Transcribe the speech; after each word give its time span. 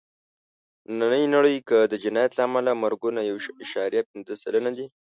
نننۍ 0.97 1.25
نړۍ 1.35 1.57
کې 1.67 1.79
د 1.91 1.93
جنایت 2.03 2.31
له 2.35 2.43
امله 2.47 2.71
مرګونه 2.83 3.19
یو 3.29 3.37
عشاریه 3.63 4.03
پینځه 4.11 4.33
سلنه 4.43 4.71
دي. 4.77 4.87